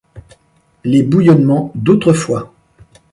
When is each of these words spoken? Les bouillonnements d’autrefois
Les 0.83 1.03
bouillonnements 1.03 1.71
d’autrefois 1.75 2.51